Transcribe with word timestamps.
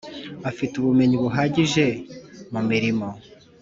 afite 0.49 0.73
ubumenyi 0.77 1.15
buhagije 1.23 1.85
mu 2.53 2.61
mirimo 2.69 3.07